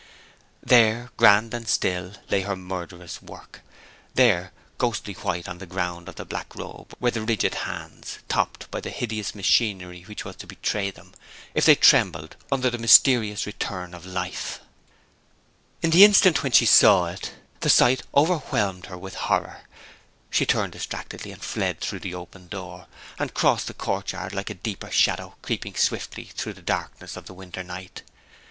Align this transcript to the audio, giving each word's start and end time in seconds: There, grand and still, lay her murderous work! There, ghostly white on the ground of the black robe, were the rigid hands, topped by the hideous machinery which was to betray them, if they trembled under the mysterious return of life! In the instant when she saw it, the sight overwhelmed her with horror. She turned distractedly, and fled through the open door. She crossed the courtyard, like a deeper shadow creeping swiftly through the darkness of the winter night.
There, 0.63 1.11
grand 1.15 1.53
and 1.53 1.67
still, 1.67 2.13
lay 2.31 2.41
her 2.41 2.55
murderous 2.55 3.21
work! 3.21 3.61
There, 4.15 4.51
ghostly 4.79 5.13
white 5.13 5.47
on 5.47 5.59
the 5.59 5.67
ground 5.67 6.09
of 6.09 6.15
the 6.15 6.25
black 6.25 6.55
robe, 6.55 6.95
were 6.99 7.11
the 7.11 7.21
rigid 7.21 7.53
hands, 7.69 8.17
topped 8.27 8.71
by 8.71 8.81
the 8.81 8.89
hideous 8.89 9.35
machinery 9.35 10.01
which 10.01 10.25
was 10.25 10.37
to 10.37 10.47
betray 10.47 10.89
them, 10.89 11.13
if 11.53 11.65
they 11.65 11.75
trembled 11.75 12.35
under 12.51 12.71
the 12.71 12.79
mysterious 12.79 13.45
return 13.45 13.93
of 13.93 14.03
life! 14.03 14.59
In 15.83 15.91
the 15.91 16.03
instant 16.03 16.41
when 16.41 16.51
she 16.51 16.65
saw 16.65 17.05
it, 17.05 17.35
the 17.59 17.69
sight 17.69 18.01
overwhelmed 18.15 18.87
her 18.87 18.97
with 18.97 19.13
horror. 19.13 19.65
She 20.31 20.47
turned 20.47 20.71
distractedly, 20.73 21.31
and 21.31 21.43
fled 21.43 21.79
through 21.79 21.99
the 21.99 22.15
open 22.15 22.47
door. 22.47 22.87
She 23.21 23.27
crossed 23.27 23.67
the 23.67 23.75
courtyard, 23.75 24.33
like 24.33 24.49
a 24.49 24.55
deeper 24.55 24.89
shadow 24.89 25.35
creeping 25.43 25.75
swiftly 25.75 26.23
through 26.33 26.53
the 26.53 26.63
darkness 26.63 27.15
of 27.15 27.27
the 27.27 27.35
winter 27.35 27.61
night. 27.63 28.01